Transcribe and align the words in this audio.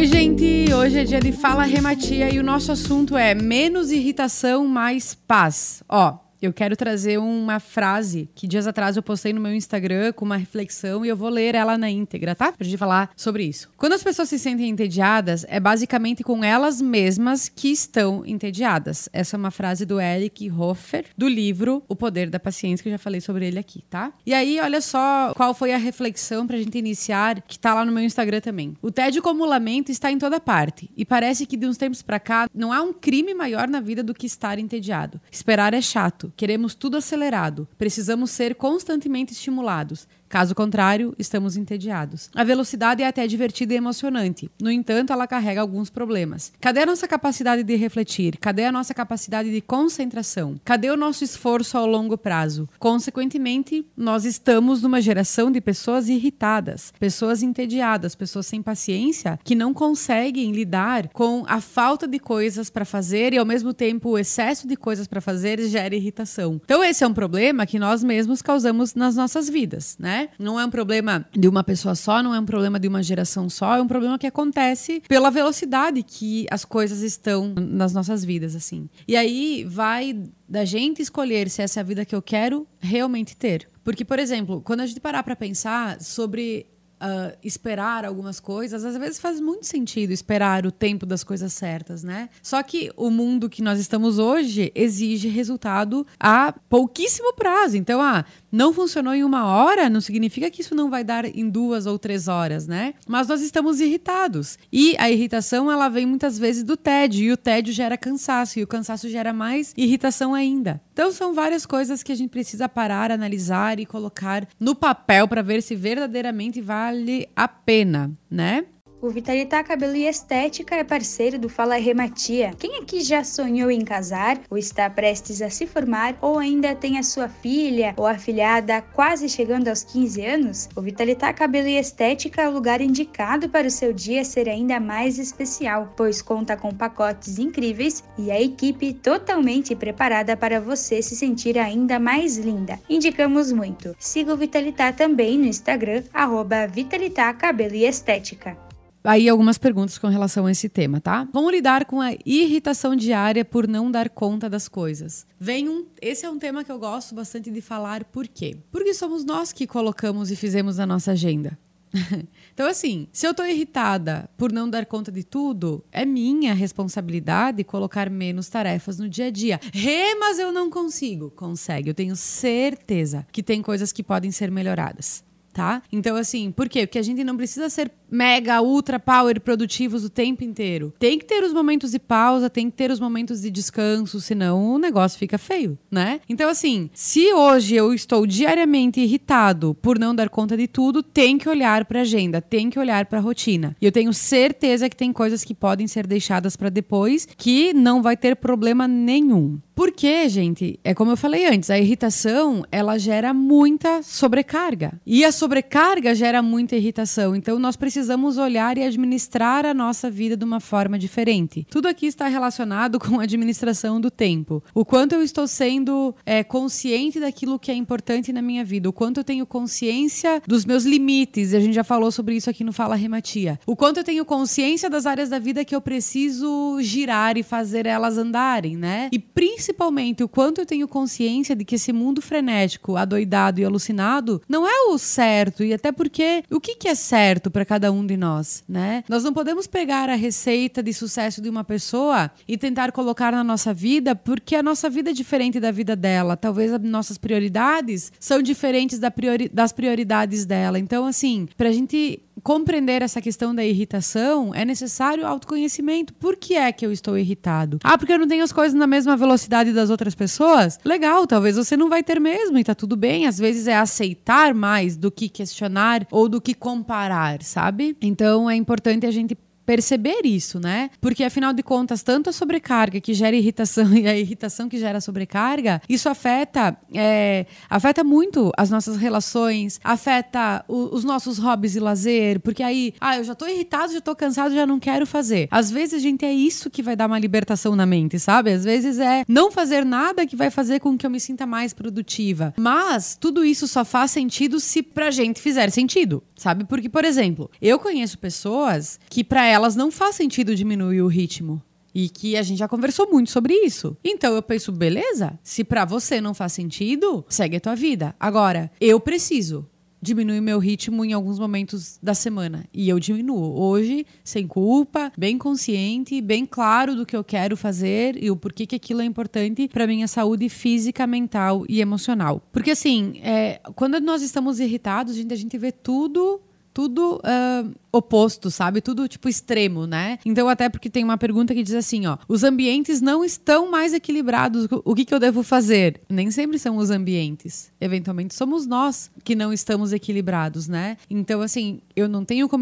Oi, 0.00 0.06
gente! 0.06 0.72
Hoje 0.72 0.98
é 1.00 1.04
dia 1.04 1.20
de 1.20 1.30
Fala 1.30 1.62
Rematia 1.64 2.32
e 2.32 2.38
o 2.38 2.42
nosso 2.42 2.72
assunto 2.72 3.18
é 3.18 3.34
menos 3.34 3.90
irritação, 3.90 4.66
mais 4.66 5.14
paz. 5.14 5.82
Ó, 5.86 6.16
eu 6.40 6.52
quero 6.52 6.76
trazer 6.76 7.18
uma 7.18 7.60
frase 7.60 8.28
que 8.34 8.46
dias 8.46 8.66
atrás 8.66 8.96
eu 8.96 9.02
postei 9.02 9.32
no 9.32 9.40
meu 9.40 9.54
Instagram 9.54 10.12
com 10.12 10.24
uma 10.24 10.36
reflexão 10.36 11.04
e 11.04 11.08
eu 11.08 11.16
vou 11.16 11.28
ler 11.28 11.54
ela 11.54 11.76
na 11.76 11.90
íntegra, 11.90 12.34
tá? 12.34 12.52
Pra 12.52 12.64
gente 12.64 12.78
falar 12.78 13.10
sobre 13.14 13.44
isso. 13.44 13.70
Quando 13.76 13.92
as 13.92 14.02
pessoas 14.02 14.28
se 14.28 14.38
sentem 14.38 14.68
entediadas, 14.68 15.44
é 15.48 15.60
basicamente 15.60 16.22
com 16.22 16.42
elas 16.42 16.80
mesmas 16.80 17.48
que 17.48 17.68
estão 17.68 18.24
entediadas. 18.24 19.08
Essa 19.12 19.36
é 19.36 19.38
uma 19.38 19.50
frase 19.50 19.84
do 19.84 20.00
Eric 20.00 20.50
Hoffer, 20.50 21.04
do 21.16 21.28
livro 21.28 21.82
O 21.88 21.94
Poder 21.94 22.30
da 22.30 22.40
Paciência, 22.40 22.82
que 22.82 22.88
eu 22.88 22.92
já 22.92 22.98
falei 22.98 23.20
sobre 23.20 23.46
ele 23.46 23.58
aqui, 23.58 23.84
tá? 23.90 24.12
E 24.24 24.32
aí, 24.32 24.60
olha 24.60 24.80
só 24.80 25.34
qual 25.34 25.52
foi 25.52 25.72
a 25.72 25.78
reflexão 25.78 26.46
pra 26.46 26.56
gente 26.56 26.78
iniciar, 26.78 27.42
que 27.42 27.58
tá 27.58 27.74
lá 27.74 27.84
no 27.84 27.92
meu 27.92 28.02
Instagram 28.02 28.40
também. 28.40 28.76
O 28.80 28.90
tédio 28.90 29.22
como 29.22 29.44
lamento 29.44 29.92
está 29.92 30.10
em 30.10 30.18
toda 30.18 30.40
parte 30.40 30.90
e 30.96 31.04
parece 31.04 31.44
que 31.44 31.56
de 31.56 31.66
uns 31.66 31.76
tempos 31.76 32.02
pra 32.02 32.18
cá 32.18 32.48
não 32.54 32.72
há 32.72 32.80
um 32.80 32.92
crime 32.92 33.34
maior 33.34 33.68
na 33.68 33.80
vida 33.80 34.02
do 34.02 34.14
que 34.14 34.26
estar 34.26 34.58
entediado. 34.58 35.20
Esperar 35.30 35.74
é 35.74 35.80
chato 35.80 36.29
queremos 36.36 36.74
tudo 36.74 36.96
acelerado, 36.96 37.68
precisamos 37.76 38.30
ser 38.30 38.56
constantemente 38.56 39.32
estimulados. 39.32 40.08
Caso 40.30 40.54
contrário, 40.54 41.12
estamos 41.18 41.56
entediados. 41.56 42.30
A 42.36 42.44
velocidade 42.44 43.02
é 43.02 43.06
até 43.08 43.26
divertida 43.26 43.74
e 43.74 43.76
emocionante. 43.76 44.48
No 44.62 44.70
entanto, 44.70 45.12
ela 45.12 45.26
carrega 45.26 45.60
alguns 45.60 45.90
problemas. 45.90 46.52
Cadê 46.60 46.82
a 46.82 46.86
nossa 46.86 47.08
capacidade 47.08 47.64
de 47.64 47.74
refletir? 47.74 48.36
Cadê 48.36 48.64
a 48.64 48.70
nossa 48.70 48.94
capacidade 48.94 49.50
de 49.50 49.60
concentração? 49.60 50.54
Cadê 50.64 50.88
o 50.88 50.96
nosso 50.96 51.24
esforço 51.24 51.76
ao 51.76 51.84
longo 51.84 52.16
prazo? 52.16 52.68
Consequentemente, 52.78 53.84
nós 53.96 54.24
estamos 54.24 54.82
numa 54.82 55.00
geração 55.00 55.50
de 55.50 55.60
pessoas 55.60 56.08
irritadas, 56.08 56.92
pessoas 57.00 57.42
entediadas, 57.42 58.14
pessoas 58.14 58.46
sem 58.46 58.62
paciência 58.62 59.36
que 59.42 59.56
não 59.56 59.74
conseguem 59.74 60.52
lidar 60.52 61.08
com 61.08 61.42
a 61.48 61.60
falta 61.60 62.06
de 62.06 62.20
coisas 62.20 62.70
para 62.70 62.84
fazer 62.84 63.32
e 63.34 63.38
ao 63.38 63.44
mesmo 63.44 63.74
tempo 63.74 64.10
o 64.10 64.18
excesso 64.18 64.68
de 64.68 64.76
coisas 64.76 65.08
para 65.08 65.20
fazer 65.20 65.60
gera 65.66 65.96
irritação. 65.96 66.60
Então 66.64 66.84
esse 66.84 67.02
é 67.02 67.06
um 67.08 67.12
problema 67.12 67.66
que 67.66 67.80
nós 67.80 68.04
mesmos 68.04 68.40
causamos 68.40 68.94
nas 68.94 69.16
nossas 69.16 69.48
vidas, 69.48 69.96
né? 69.98 70.19
Não 70.38 70.58
é 70.58 70.64
um 70.64 70.70
problema 70.70 71.26
de 71.32 71.48
uma 71.48 71.62
pessoa 71.64 71.94
só, 71.94 72.22
não 72.22 72.34
é 72.34 72.40
um 72.40 72.44
problema 72.44 72.78
de 72.78 72.88
uma 72.88 73.02
geração 73.02 73.48
só, 73.48 73.76
é 73.76 73.82
um 73.82 73.86
problema 73.86 74.18
que 74.18 74.26
acontece 74.26 75.02
pela 75.08 75.30
velocidade 75.30 76.02
que 76.02 76.46
as 76.50 76.64
coisas 76.64 77.02
estão 77.02 77.54
nas 77.56 77.92
nossas 77.92 78.24
vidas, 78.24 78.54
assim. 78.54 78.88
E 79.06 79.16
aí 79.16 79.64
vai 79.68 80.22
da 80.48 80.64
gente 80.64 81.00
escolher 81.00 81.48
se 81.48 81.62
essa 81.62 81.80
é 81.80 81.82
a 81.82 81.84
vida 81.84 82.04
que 82.04 82.14
eu 82.14 82.22
quero 82.22 82.66
realmente 82.80 83.36
ter. 83.36 83.68
Porque, 83.84 84.04
por 84.04 84.18
exemplo, 84.18 84.60
quando 84.60 84.80
a 84.80 84.86
gente 84.86 85.00
parar 85.00 85.22
para 85.22 85.36
pensar 85.36 86.00
sobre 86.00 86.66
uh, 87.00 87.36
esperar 87.42 88.04
algumas 88.04 88.38
coisas, 88.38 88.84
às 88.84 88.96
vezes 88.96 89.18
faz 89.18 89.40
muito 89.40 89.66
sentido 89.66 90.12
esperar 90.12 90.66
o 90.66 90.70
tempo 90.70 91.06
das 91.06 91.24
coisas 91.24 91.52
certas, 91.52 92.04
né? 92.04 92.28
Só 92.42 92.62
que 92.62 92.90
o 92.96 93.10
mundo 93.10 93.48
que 93.48 93.62
nós 93.62 93.78
estamos 93.78 94.18
hoje 94.18 94.70
exige 94.74 95.28
resultado 95.28 96.06
a 96.18 96.52
pouquíssimo 96.68 97.32
prazo. 97.34 97.76
Então, 97.76 98.00
ah, 98.00 98.24
não 98.52 98.72
funcionou 98.72 99.14
em 99.14 99.24
uma 99.24 99.46
hora, 99.46 99.88
não 99.88 100.00
significa 100.00 100.50
que 100.50 100.60
isso 100.60 100.74
não 100.74 100.90
vai 100.90 101.04
dar 101.04 101.24
em 101.24 101.48
duas 101.48 101.86
ou 101.86 101.98
três 101.98 102.28
horas, 102.28 102.66
né? 102.66 102.94
Mas 103.06 103.28
nós 103.28 103.40
estamos 103.40 103.80
irritados. 103.80 104.58
E 104.72 104.96
a 104.98 105.10
irritação, 105.10 105.70
ela 105.70 105.88
vem 105.88 106.06
muitas 106.06 106.38
vezes 106.38 106.62
do 106.62 106.76
tédio, 106.76 107.24
e 107.24 107.32
o 107.32 107.36
tédio 107.36 107.72
gera 107.72 107.96
cansaço, 107.96 108.58
e 108.58 108.62
o 108.62 108.66
cansaço 108.66 109.08
gera 109.08 109.32
mais 109.32 109.72
irritação 109.76 110.34
ainda. 110.34 110.80
Então, 111.00 111.10
são 111.10 111.32
várias 111.32 111.64
coisas 111.64 112.02
que 112.02 112.12
a 112.12 112.14
gente 112.14 112.28
precisa 112.28 112.68
parar, 112.68 113.10
analisar 113.10 113.80
e 113.80 113.86
colocar 113.86 114.46
no 114.60 114.74
papel 114.74 115.26
para 115.26 115.40
ver 115.40 115.62
se 115.62 115.74
verdadeiramente 115.74 116.60
vale 116.60 117.26
a 117.34 117.48
pena, 117.48 118.12
né? 118.30 118.66
O 119.02 119.08
Vitalitá 119.08 119.64
Cabelo 119.64 119.96
e 119.96 120.06
Estética 120.06 120.74
é 120.74 120.84
parceiro 120.84 121.38
do 121.38 121.48
Fala 121.48 121.76
Rematia. 121.76 122.52
Quem 122.58 122.76
aqui 122.76 123.00
já 123.00 123.24
sonhou 123.24 123.70
em 123.70 123.80
casar, 123.80 124.38
ou 124.50 124.58
está 124.58 124.90
prestes 124.90 125.40
a 125.40 125.48
se 125.48 125.66
formar, 125.66 126.18
ou 126.20 126.38
ainda 126.38 126.74
tem 126.74 126.98
a 126.98 127.02
sua 127.02 127.26
filha 127.26 127.94
ou 127.96 128.06
afilhada 128.06 128.82
quase 128.82 129.26
chegando 129.26 129.68
aos 129.68 129.82
15 129.84 130.26
anos? 130.26 130.68
O 130.76 130.82
Vitalitá 130.82 131.32
Cabelo 131.32 131.68
e 131.68 131.78
Estética 131.78 132.42
é 132.42 132.48
o 132.48 132.52
lugar 132.52 132.82
indicado 132.82 133.48
para 133.48 133.66
o 133.66 133.70
seu 133.70 133.90
dia 133.90 134.22
ser 134.22 134.50
ainda 134.50 134.78
mais 134.78 135.18
especial, 135.18 135.94
pois 135.96 136.20
conta 136.20 136.54
com 136.54 136.70
pacotes 136.70 137.38
incríveis 137.38 138.04
e 138.18 138.30
a 138.30 138.38
equipe 138.38 138.92
totalmente 138.92 139.74
preparada 139.74 140.36
para 140.36 140.60
você 140.60 141.00
se 141.00 141.16
sentir 141.16 141.58
ainda 141.58 141.98
mais 141.98 142.36
linda. 142.36 142.78
Indicamos 142.86 143.50
muito. 143.50 143.96
Siga 143.98 144.34
o 144.34 144.36
Vitalitá 144.36 144.92
também 144.92 145.38
no 145.38 145.46
Instagram, 145.46 146.02
arroba 146.12 146.66
Vitalitá 146.66 147.32
Cabelo 147.32 147.74
e 147.74 147.86
Estética 147.86 148.68
aí 149.04 149.28
algumas 149.28 149.58
perguntas 149.58 149.98
com 149.98 150.08
relação 150.08 150.46
a 150.46 150.52
esse 150.52 150.68
tema, 150.68 151.00
tá? 151.00 151.26
Como 151.32 151.50
lidar 151.50 151.84
com 151.84 152.00
a 152.00 152.12
irritação 152.24 152.94
diária 152.94 153.44
por 153.44 153.66
não 153.66 153.90
dar 153.90 154.08
conta 154.08 154.48
das 154.48 154.68
coisas? 154.68 155.26
Vem 155.38 155.68
um, 155.68 155.86
esse 156.00 156.26
é 156.26 156.30
um 156.30 156.38
tema 156.38 156.64
que 156.64 156.72
eu 156.72 156.78
gosto 156.78 157.14
bastante 157.14 157.50
de 157.50 157.60
falar, 157.60 158.04
por 158.04 158.28
quê? 158.28 158.56
Porque 158.70 158.94
somos 158.94 159.24
nós 159.24 159.52
que 159.52 159.66
colocamos 159.66 160.30
e 160.30 160.36
fizemos 160.36 160.78
a 160.78 160.86
nossa 160.86 161.12
agenda. 161.12 161.58
então, 162.54 162.68
assim, 162.68 163.08
se 163.12 163.26
eu 163.26 163.34
tô 163.34 163.44
irritada 163.44 164.30
por 164.36 164.52
não 164.52 164.70
dar 164.70 164.86
conta 164.86 165.10
de 165.10 165.24
tudo, 165.24 165.84
é 165.90 166.04
minha 166.04 166.54
responsabilidade 166.54 167.64
colocar 167.64 168.08
menos 168.08 168.48
tarefas 168.48 168.98
no 168.98 169.08
dia 169.08 169.26
a 169.26 169.30
dia. 169.30 169.60
Rê, 169.72 170.14
mas 170.14 170.38
eu 170.38 170.52
não 170.52 170.70
consigo. 170.70 171.30
Consegue, 171.30 171.90
eu 171.90 171.94
tenho 171.94 172.14
certeza 172.14 173.26
que 173.32 173.42
tem 173.42 173.60
coisas 173.60 173.92
que 173.92 174.02
podem 174.02 174.30
ser 174.30 174.50
melhoradas 174.50 175.24
tá? 175.52 175.82
Então, 175.90 176.16
assim, 176.16 176.50
por 176.50 176.68
quê? 176.68 176.86
Porque 176.86 176.98
a 176.98 177.02
gente 177.02 177.24
não 177.24 177.36
precisa 177.36 177.68
ser 177.68 177.90
mega, 178.10 178.60
ultra 178.60 178.98
power 178.98 179.40
produtivos 179.40 180.04
o 180.04 180.10
tempo 180.10 180.44
inteiro. 180.44 180.92
Tem 180.98 181.18
que 181.18 181.24
ter 181.24 181.42
os 181.42 181.52
momentos 181.52 181.92
de 181.92 181.98
pausa, 181.98 182.50
tem 182.50 182.70
que 182.70 182.76
ter 182.76 182.90
os 182.90 183.00
momentos 183.00 183.40
de 183.40 183.50
descanso, 183.50 184.20
senão 184.20 184.74
o 184.74 184.78
negócio 184.78 185.18
fica 185.18 185.38
feio, 185.38 185.78
né? 185.90 186.20
Então, 186.28 186.48
assim, 186.48 186.90
se 186.92 187.32
hoje 187.32 187.74
eu 187.74 187.94
estou 187.94 188.26
diariamente 188.26 189.00
irritado 189.00 189.74
por 189.80 189.98
não 189.98 190.14
dar 190.14 190.28
conta 190.28 190.56
de 190.56 190.66
tudo, 190.66 191.02
tem 191.02 191.38
que 191.38 191.48
olhar 191.48 191.84
para 191.84 192.00
agenda, 192.00 192.40
tem 192.40 192.68
que 192.68 192.78
olhar 192.78 193.06
para 193.06 193.20
rotina. 193.20 193.76
E 193.80 193.86
eu 193.86 193.92
tenho 193.92 194.12
certeza 194.12 194.88
que 194.88 194.96
tem 194.96 195.12
coisas 195.12 195.44
que 195.44 195.54
podem 195.54 195.86
ser 195.86 196.06
deixadas 196.06 196.56
para 196.56 196.68
depois 196.68 197.26
que 197.36 197.72
não 197.72 198.02
vai 198.02 198.16
ter 198.16 198.36
problema 198.36 198.88
nenhum. 198.88 199.58
Porque, 199.74 200.28
gente, 200.28 200.78
é 200.84 200.92
como 200.92 201.12
eu 201.12 201.16
falei 201.16 201.46
antes, 201.46 201.70
a 201.70 201.78
irritação, 201.78 202.66
ela 202.70 202.98
gera 202.98 203.32
muita 203.32 204.02
sobrecarga. 204.02 205.00
E 205.06 205.24
a 205.24 205.32
sobrecarga 205.32 206.14
gera 206.14 206.42
muita 206.42 206.76
irritação. 206.76 207.34
Então, 207.34 207.58
nós 207.58 207.76
precisamos 207.76 207.99
olhar 208.40 208.78
e 208.78 208.82
administrar 208.82 209.66
a 209.66 209.74
nossa 209.74 210.10
vida 210.10 210.36
de 210.36 210.44
uma 210.44 210.60
forma 210.60 210.98
diferente. 210.98 211.66
Tudo 211.70 211.88
aqui 211.88 212.06
está 212.06 212.26
relacionado 212.28 212.98
com 212.98 213.20
a 213.20 213.24
administração 213.24 214.00
do 214.00 214.10
tempo. 214.10 214.62
O 214.74 214.84
quanto 214.84 215.14
eu 215.14 215.22
estou 215.22 215.46
sendo 215.46 216.14
é, 216.24 216.42
consciente 216.42 217.20
daquilo 217.20 217.58
que 217.58 217.70
é 217.70 217.74
importante 217.74 218.32
na 218.32 218.40
minha 218.40 218.64
vida. 218.64 218.88
O 218.88 218.92
quanto 218.92 219.18
eu 219.18 219.24
tenho 219.24 219.46
consciência 219.46 220.42
dos 220.46 220.64
meus 220.64 220.84
limites. 220.84 221.52
E 221.52 221.56
a 221.56 221.60
gente 221.60 221.74
já 221.74 221.84
falou 221.84 222.10
sobre 222.10 222.36
isso 222.36 222.48
aqui 222.48 222.64
no 222.64 222.72
Fala 222.72 222.94
Rematia. 222.94 223.58
O 223.66 223.76
quanto 223.76 223.98
eu 223.98 224.04
tenho 224.04 224.24
consciência 224.24 224.88
das 224.88 225.06
áreas 225.06 225.28
da 225.28 225.38
vida 225.38 225.64
que 225.64 225.74
eu 225.74 225.80
preciso 225.80 226.78
girar 226.80 227.36
e 227.36 227.42
fazer 227.42 227.86
elas 227.86 228.16
andarem, 228.16 228.76
né? 228.76 229.08
E 229.12 229.18
principalmente 229.18 229.80
principalmente 229.80 230.22
o 230.22 230.28
quanto 230.28 230.60
eu 230.60 230.66
tenho 230.66 230.86
consciência 230.86 231.56
de 231.56 231.64
que 231.64 231.74
esse 231.74 231.92
mundo 231.92 232.20
frenético, 232.20 232.96
adoidado 232.96 233.60
e 233.60 233.64
alucinado 233.64 234.40
não 234.48 234.66
é 234.66 234.88
o 234.88 234.98
certo 234.98 235.64
e 235.64 235.72
até 235.72 235.90
porque 235.90 236.44
o 236.50 236.60
que, 236.60 236.76
que 236.76 236.88
é 236.88 236.94
certo 236.94 237.50
para 237.50 237.64
cada 237.64 237.89
um 237.90 238.06
de 238.06 238.16
nós, 238.16 238.62
né? 238.68 239.04
Nós 239.08 239.24
não 239.24 239.32
podemos 239.32 239.66
pegar 239.66 240.08
a 240.08 240.14
receita 240.14 240.82
de 240.82 240.92
sucesso 240.92 241.40
de 241.40 241.48
uma 241.48 241.64
pessoa 241.64 242.30
e 242.46 242.56
tentar 242.56 242.92
colocar 242.92 243.32
na 243.32 243.44
nossa 243.44 243.74
vida 243.74 244.14
porque 244.14 244.54
a 244.54 244.62
nossa 244.62 244.88
vida 244.88 245.10
é 245.10 245.12
diferente 245.12 245.60
da 245.60 245.70
vida 245.70 245.94
dela. 245.96 246.36
Talvez 246.36 246.72
as 246.72 246.80
nossas 246.80 247.18
prioridades 247.18 248.12
são 248.18 248.40
diferentes 248.42 248.98
da 248.98 249.10
priori 249.10 249.48
das 249.48 249.72
prioridades 249.72 250.44
dela. 250.44 250.78
Então, 250.78 251.06
assim, 251.06 251.48
para 251.56 251.68
a 251.68 251.72
gente 251.72 252.22
compreender 252.42 253.02
essa 253.02 253.20
questão 253.20 253.54
da 253.54 253.64
irritação, 253.64 254.54
é 254.54 254.64
necessário 254.64 255.26
autoconhecimento. 255.26 256.14
Por 256.14 256.36
que 256.36 256.54
é 256.54 256.72
que 256.72 256.84
eu 256.84 256.92
estou 256.92 257.18
irritado? 257.18 257.78
Ah, 257.82 257.98
porque 257.98 258.12
eu 258.12 258.18
não 258.18 258.28
tenho 258.28 258.44
as 258.44 258.52
coisas 258.52 258.78
na 258.78 258.86
mesma 258.86 259.16
velocidade 259.16 259.72
das 259.72 259.90
outras 259.90 260.14
pessoas? 260.14 260.78
Legal, 260.84 261.26
talvez 261.26 261.56
você 261.56 261.76
não 261.76 261.88
vai 261.88 262.02
ter 262.02 262.20
mesmo 262.20 262.58
e 262.58 262.64
tá 262.64 262.74
tudo 262.74 262.96
bem. 262.96 263.26
Às 263.26 263.38
vezes 263.38 263.66
é 263.66 263.76
aceitar 263.76 264.54
mais 264.54 264.96
do 264.96 265.10
que 265.10 265.28
questionar 265.28 266.06
ou 266.10 266.28
do 266.28 266.40
que 266.40 266.54
comparar, 266.54 267.42
sabe? 267.42 267.96
Então 268.00 268.48
é 268.48 268.56
importante 268.56 269.06
a 269.06 269.10
gente 269.10 269.36
perceber 269.70 270.22
isso, 270.24 270.58
né? 270.58 270.90
Porque 271.00 271.22
afinal 271.22 271.52
de 271.52 271.62
contas, 271.62 272.02
tanto 272.02 272.28
a 272.28 272.32
sobrecarga 272.32 273.00
que 273.00 273.14
gera 273.14 273.36
irritação 273.36 273.94
e 273.94 274.08
a 274.08 274.16
irritação 274.18 274.68
que 274.68 274.76
gera 274.76 275.00
sobrecarga, 275.00 275.80
isso 275.88 276.08
afeta, 276.08 276.76
é, 276.92 277.46
afeta 277.68 278.02
muito 278.02 278.50
as 278.56 278.68
nossas 278.68 278.96
relações, 278.96 279.78
afeta 279.84 280.64
o, 280.66 280.92
os 280.92 281.04
nossos 281.04 281.38
hobbies 281.38 281.76
e 281.76 281.78
lazer, 281.78 282.40
porque 282.40 282.64
aí, 282.64 282.94
ah, 283.00 283.18
eu 283.18 283.22
já 283.22 283.32
tô 283.32 283.46
irritado, 283.46 283.92
já 283.92 284.00
tô 284.00 284.16
cansado, 284.16 284.52
já 284.52 284.66
não 284.66 284.80
quero 284.80 285.06
fazer. 285.06 285.46
Às 285.52 285.70
vezes, 285.70 286.02
gente, 286.02 286.24
é 286.24 286.32
isso 286.32 286.68
que 286.68 286.82
vai 286.82 286.96
dar 286.96 287.06
uma 287.06 287.20
libertação 287.20 287.76
na 287.76 287.86
mente, 287.86 288.18
sabe? 288.18 288.50
Às 288.50 288.64
vezes 288.64 288.98
é 288.98 289.24
não 289.28 289.52
fazer 289.52 289.84
nada 289.84 290.26
que 290.26 290.34
vai 290.34 290.50
fazer 290.50 290.80
com 290.80 290.98
que 290.98 291.06
eu 291.06 291.10
me 291.10 291.20
sinta 291.20 291.46
mais 291.46 291.72
produtiva. 291.72 292.52
Mas 292.58 293.16
tudo 293.20 293.44
isso 293.44 293.68
só 293.68 293.84
faz 293.84 294.10
sentido 294.10 294.58
se 294.58 294.82
pra 294.82 295.12
gente 295.12 295.40
fizer 295.40 295.70
sentido, 295.70 296.24
sabe? 296.34 296.64
Porque, 296.64 296.88
por 296.88 297.04
exemplo, 297.04 297.48
eu 297.62 297.78
conheço 297.78 298.18
pessoas 298.18 298.98
que 299.08 299.22
para 299.22 299.46
elas 299.46 299.59
elas 299.60 299.76
não 299.76 299.90
faz 299.90 300.16
sentido 300.16 300.56
diminuir 300.56 301.02
o 301.02 301.06
ritmo. 301.06 301.62
E 301.94 302.08
que 302.08 302.36
a 302.36 302.42
gente 302.42 302.58
já 302.58 302.68
conversou 302.68 303.10
muito 303.10 303.30
sobre 303.30 303.52
isso. 303.52 303.96
Então 304.02 304.34
eu 304.34 304.42
penso, 304.42 304.70
beleza? 304.70 305.38
Se 305.42 305.64
para 305.64 305.84
você 305.84 306.20
não 306.20 306.32
faz 306.32 306.52
sentido, 306.52 307.24
segue 307.28 307.56
a 307.56 307.60
tua 307.60 307.74
vida. 307.74 308.14
Agora, 308.18 308.70
eu 308.80 308.98
preciso 309.00 309.68
diminuir 310.00 310.40
meu 310.40 310.58
ritmo 310.58 311.04
em 311.04 311.12
alguns 311.12 311.38
momentos 311.38 311.98
da 312.02 312.14
semana. 312.14 312.64
E 312.72 312.88
eu 312.88 312.98
diminuo. 312.98 313.60
Hoje, 313.60 314.06
sem 314.24 314.46
culpa, 314.46 315.12
bem 315.18 315.36
consciente, 315.36 316.20
bem 316.22 316.46
claro 316.46 316.94
do 316.94 317.04
que 317.04 317.16
eu 317.16 317.22
quero 317.22 317.56
fazer 317.56 318.16
e 318.22 318.30
o 318.30 318.36
porquê 318.36 318.64
que 318.66 318.76
aquilo 318.76 319.02
é 319.02 319.04
importante 319.04 319.68
para 319.68 319.86
minha 319.86 320.08
saúde 320.08 320.48
física, 320.48 321.06
mental 321.06 321.64
e 321.68 321.80
emocional. 321.80 322.42
Porque 322.52 322.70
assim, 322.70 323.20
é, 323.22 323.60
quando 323.74 324.00
nós 324.00 324.22
estamos 324.22 324.58
irritados, 324.58 325.16
gente, 325.16 325.34
a 325.34 325.36
gente 325.36 325.58
vê 325.58 325.70
tudo 325.70 326.40
tudo 326.72 327.16
uh, 327.16 327.74
oposto, 327.92 328.50
sabe? 328.50 328.80
Tudo 328.80 329.08
tipo 329.08 329.28
extremo, 329.28 329.86
né? 329.86 330.18
Então, 330.24 330.48
até 330.48 330.68
porque 330.68 330.88
tem 330.88 331.04
uma 331.04 331.18
pergunta 331.18 331.54
que 331.54 331.62
diz 331.62 331.74
assim: 331.74 332.06
ó, 332.06 332.16
os 332.28 332.44
ambientes 332.44 333.00
não 333.00 333.24
estão 333.24 333.70
mais 333.70 333.92
equilibrados, 333.92 334.66
o 334.84 334.94
que, 334.94 335.04
que 335.04 335.14
eu 335.14 335.18
devo 335.20 335.42
fazer? 335.42 336.00
Nem 336.08 336.30
sempre 336.30 336.58
são 336.58 336.76
os 336.76 336.90
ambientes. 336.90 337.72
Eventualmente 337.80 338.34
somos 338.34 338.66
nós 338.66 339.10
que 339.24 339.34
não 339.34 339.52
estamos 339.52 339.92
equilibrados, 339.92 340.68
né? 340.68 340.96
Então, 341.08 341.40
assim, 341.40 341.80
eu 341.94 342.08
não 342.08 342.24
tenho 342.24 342.48
como 342.48 342.60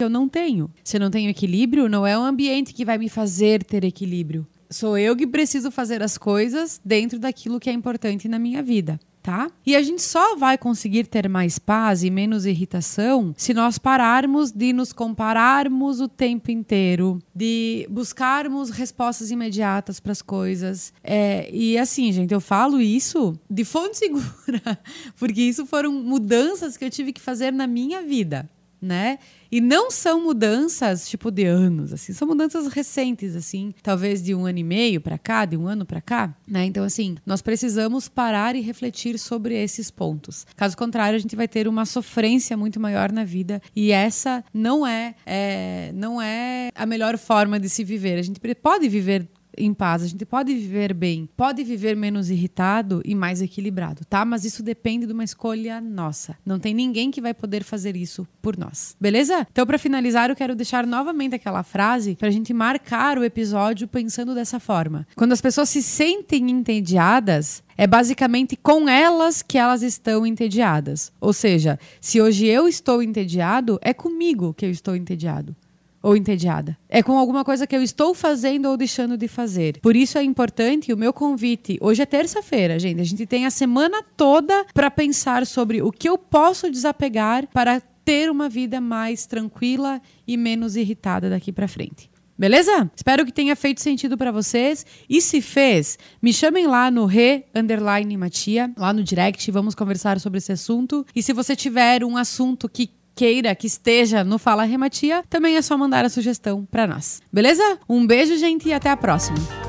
eu 0.00 0.10
não 0.10 0.28
tenho. 0.28 0.68
Se 0.82 0.96
eu 0.96 1.00
não 1.00 1.10
tenho 1.10 1.30
equilíbrio, 1.30 1.88
não 1.88 2.04
é 2.04 2.18
o 2.18 2.22
ambiente 2.22 2.74
que 2.74 2.84
vai 2.84 2.98
me 2.98 3.08
fazer 3.08 3.62
ter 3.62 3.84
equilíbrio. 3.84 4.44
Sou 4.68 4.98
eu 4.98 5.14
que 5.14 5.26
preciso 5.28 5.70
fazer 5.70 6.02
as 6.02 6.18
coisas 6.18 6.80
dentro 6.84 7.20
daquilo 7.20 7.60
que 7.60 7.70
é 7.70 7.72
importante 7.72 8.26
na 8.26 8.38
minha 8.38 8.62
vida 8.62 8.98
tá? 9.22 9.50
E 9.64 9.76
a 9.76 9.82
gente 9.82 10.02
só 10.02 10.36
vai 10.36 10.58
conseguir 10.58 11.06
ter 11.06 11.28
mais 11.28 11.58
paz 11.58 12.02
e 12.02 12.10
menos 12.10 12.44
irritação 12.44 13.32
se 13.36 13.54
nós 13.54 13.78
pararmos 13.78 14.50
de 14.50 14.72
nos 14.72 14.92
compararmos 14.92 16.00
o 16.00 16.08
tempo 16.08 16.50
inteiro, 16.50 17.18
de 17.34 17.86
buscarmos 17.88 18.70
respostas 18.70 19.30
imediatas 19.30 20.00
para 20.00 20.12
as 20.12 20.20
coisas. 20.20 20.92
É, 21.04 21.48
e 21.52 21.78
assim, 21.78 22.10
gente, 22.12 22.34
eu 22.34 22.40
falo 22.40 22.80
isso 22.80 23.38
de 23.48 23.64
fonte 23.64 23.98
segura, 24.02 24.78
porque 25.16 25.42
isso 25.42 25.64
foram 25.64 25.92
mudanças 25.92 26.76
que 26.76 26.84
eu 26.84 26.90
tive 26.90 27.12
que 27.12 27.20
fazer 27.20 27.52
na 27.52 27.66
minha 27.66 28.02
vida 28.02 28.48
né? 28.82 29.18
E 29.50 29.60
não 29.60 29.90
são 29.90 30.22
mudanças 30.22 31.08
tipo 31.08 31.30
de 31.30 31.44
anos, 31.44 31.92
assim, 31.92 32.12
são 32.12 32.26
mudanças 32.26 32.66
recentes, 32.66 33.36
assim, 33.36 33.72
talvez 33.82 34.22
de 34.22 34.34
um 34.34 34.44
ano 34.44 34.58
e 34.58 34.64
meio 34.64 35.00
para 35.00 35.16
cá, 35.16 35.44
de 35.44 35.56
um 35.56 35.68
ano 35.68 35.86
para 35.86 36.00
cá, 36.00 36.34
né? 36.48 36.64
Então, 36.64 36.82
assim, 36.82 37.16
nós 37.24 37.40
precisamos 37.40 38.08
parar 38.08 38.56
e 38.56 38.60
refletir 38.60 39.18
sobre 39.18 39.54
esses 39.54 39.90
pontos. 39.90 40.46
Caso 40.56 40.76
contrário, 40.76 41.16
a 41.16 41.20
gente 41.20 41.36
vai 41.36 41.46
ter 41.46 41.68
uma 41.68 41.84
sofrência 41.84 42.56
muito 42.56 42.80
maior 42.80 43.12
na 43.12 43.24
vida 43.24 43.62
e 43.76 43.92
essa 43.92 44.42
não 44.52 44.86
é, 44.86 45.14
é 45.24 45.92
não 45.94 46.20
é 46.20 46.70
a 46.74 46.84
melhor 46.84 47.16
forma 47.16 47.60
de 47.60 47.68
se 47.68 47.84
viver. 47.84 48.18
A 48.18 48.22
gente 48.22 48.40
pode 48.60 48.88
viver 48.88 49.28
em 49.56 49.72
paz, 49.74 50.02
a 50.02 50.06
gente 50.06 50.24
pode 50.24 50.54
viver 50.54 50.94
bem, 50.94 51.28
pode 51.36 51.62
viver 51.64 51.96
menos 51.96 52.30
irritado 52.30 53.02
e 53.04 53.14
mais 53.14 53.42
equilibrado, 53.42 54.04
tá? 54.04 54.24
Mas 54.24 54.44
isso 54.44 54.62
depende 54.62 55.06
de 55.06 55.12
uma 55.12 55.24
escolha 55.24 55.80
nossa. 55.80 56.36
Não 56.44 56.58
tem 56.58 56.74
ninguém 56.74 57.10
que 57.10 57.20
vai 57.20 57.34
poder 57.34 57.62
fazer 57.62 57.96
isso 57.96 58.26
por 58.40 58.56
nós. 58.56 58.96
Beleza? 59.00 59.46
Então, 59.50 59.66
para 59.66 59.78
finalizar, 59.78 60.30
eu 60.30 60.36
quero 60.36 60.54
deixar 60.54 60.86
novamente 60.86 61.34
aquela 61.34 61.62
frase 61.62 62.16
para 62.16 62.28
a 62.28 62.30
gente 62.30 62.52
marcar 62.52 63.18
o 63.18 63.24
episódio 63.24 63.86
pensando 63.88 64.34
dessa 64.34 64.58
forma. 64.58 65.06
Quando 65.14 65.32
as 65.32 65.40
pessoas 65.40 65.68
se 65.68 65.82
sentem 65.82 66.50
entediadas, 66.50 67.62
é 67.76 67.86
basicamente 67.86 68.56
com 68.56 68.88
elas 68.88 69.42
que 69.42 69.58
elas 69.58 69.82
estão 69.82 70.26
entediadas. 70.26 71.12
Ou 71.20 71.32
seja, 71.32 71.78
se 72.00 72.20
hoje 72.20 72.46
eu 72.46 72.68
estou 72.68 73.02
entediado, 73.02 73.78
é 73.82 73.92
comigo 73.92 74.54
que 74.54 74.64
eu 74.64 74.70
estou 74.70 74.94
entediado 74.94 75.56
ou 76.02 76.16
entediada. 76.16 76.76
É 76.88 77.02
com 77.02 77.16
alguma 77.16 77.44
coisa 77.44 77.66
que 77.66 77.76
eu 77.76 77.82
estou 77.82 78.14
fazendo 78.14 78.68
ou 78.68 78.76
deixando 78.76 79.16
de 79.16 79.28
fazer. 79.28 79.78
Por 79.80 79.94
isso 79.94 80.18
é 80.18 80.22
importante 80.22 80.92
o 80.92 80.96
meu 80.96 81.12
convite. 81.12 81.78
Hoje 81.80 82.02
é 82.02 82.06
terça-feira, 82.06 82.78
gente. 82.78 83.00
A 83.00 83.04
gente 83.04 83.26
tem 83.26 83.46
a 83.46 83.50
semana 83.50 84.02
toda 84.16 84.66
para 84.74 84.90
pensar 84.90 85.46
sobre 85.46 85.80
o 85.80 85.92
que 85.92 86.08
eu 86.08 86.18
posso 86.18 86.70
desapegar 86.70 87.46
para 87.52 87.80
ter 88.04 88.30
uma 88.30 88.48
vida 88.48 88.80
mais 88.80 89.26
tranquila 89.26 90.00
e 90.26 90.36
menos 90.36 90.76
irritada 90.76 91.30
daqui 91.30 91.52
para 91.52 91.68
frente. 91.68 92.10
Beleza? 92.36 92.90
Espero 92.96 93.24
que 93.24 93.32
tenha 93.32 93.54
feito 93.54 93.80
sentido 93.80 94.16
para 94.18 94.32
vocês. 94.32 94.84
E 95.08 95.20
se 95.20 95.40
fez, 95.40 95.98
me 96.20 96.32
chamem 96.32 96.66
lá 96.66 96.90
no 96.90 97.04
Re 97.04 97.44
Underline 97.54 98.16
Matia, 98.16 98.72
lá 98.76 98.92
no 98.92 99.04
direct, 99.04 99.48
vamos 99.50 99.74
conversar 99.74 100.18
sobre 100.18 100.38
esse 100.38 100.50
assunto. 100.50 101.06
E 101.14 101.22
se 101.22 101.32
você 101.32 101.54
tiver 101.54 102.02
um 102.02 102.16
assunto 102.16 102.68
que 102.68 102.90
queira 103.14 103.54
que 103.54 103.66
esteja 103.66 104.24
no 104.24 104.38
Fala 104.38 104.64
Rematia, 104.64 105.22
também 105.28 105.56
é 105.56 105.62
só 105.62 105.76
mandar 105.76 106.04
a 106.04 106.08
sugestão 106.08 106.66
para 106.70 106.86
nós. 106.86 107.20
Beleza? 107.32 107.78
Um 107.88 108.06
beijo, 108.06 108.36
gente, 108.36 108.68
e 108.68 108.72
até 108.72 108.90
a 108.90 108.96
próxima. 108.96 109.61